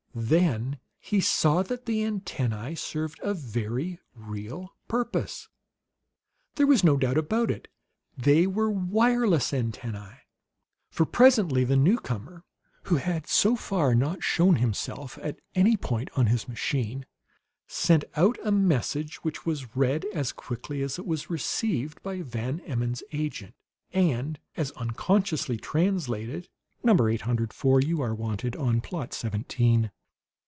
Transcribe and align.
Then 0.13 0.77
he 0.99 1.21
saw 1.21 1.63
that 1.63 1.85
the 1.85 2.03
antennae 2.03 2.75
served 2.75 3.21
a 3.23 3.33
very 3.33 3.97
real 4.13 4.75
purpose. 4.89 5.47
There 6.55 6.67
was 6.67 6.83
no 6.83 6.97
doubt 6.97 7.17
about 7.17 7.49
it; 7.49 7.69
they 8.17 8.45
were 8.45 8.69
wireless 8.69 9.53
antennae! 9.53 10.19
For 10.89 11.05
presently 11.05 11.63
the 11.63 11.77
newcomer, 11.77 12.43
who 12.83 12.99
so 13.25 13.55
far 13.55 13.91
had 13.91 13.99
not 13.99 14.21
shown 14.21 14.57
himself 14.57 15.17
at 15.21 15.39
any 15.55 15.77
point 15.77 16.09
on 16.17 16.25
his 16.25 16.45
machine, 16.45 17.05
sent 17.65 18.03
out 18.17 18.37
a 18.43 18.51
message 18.51 19.23
which 19.23 19.45
was 19.45 19.77
read 19.77 20.03
as 20.13 20.33
quickly 20.33 20.81
as 20.81 20.99
it 20.99 21.05
was 21.05 21.29
received 21.29 22.03
by 22.03 22.21
Van 22.21 22.59
Emmon's 22.65 23.01
agent, 23.13 23.55
and 23.93 24.39
as 24.57 24.71
unconsciously 24.71 25.55
translated: 25.55 26.49
"Number 26.83 27.09
Eight 27.09 27.21
Hundred 27.21 27.53
Four, 27.53 27.79
you 27.79 28.01
are 28.01 28.13
wanted 28.13 28.57
on 28.57 28.81
Plot 28.81 29.13
Seventeen." 29.13 29.89